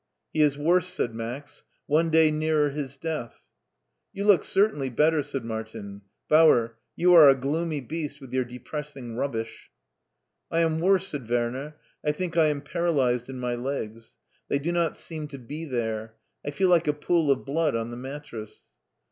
[0.33, 3.41] He is worse/' said Max;one day nearer his death/'"
[4.15, 9.15] You look certainly better/' said Martin." Bauer, you are a gloomy beast with your depressing
[9.15, 9.69] rubbish.""
[10.57, 14.15] I am worse/' said Werner;I think I am para lyzed in my legs.
[14.47, 16.15] They do not seem to be there.
[16.43, 18.65] I fed like a pool of blood on the mattress."